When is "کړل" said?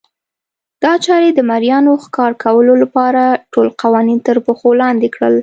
5.15-5.35